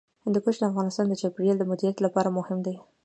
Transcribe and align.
هندوکش 0.25 0.55
د 0.59 0.63
افغانستان 0.71 1.05
د 1.07 1.13
چاپیریال 1.21 1.57
د 1.59 1.63
مدیریت 1.71 1.97
لپاره 2.05 2.35
مهم 2.37 2.59
دي. 2.65 2.75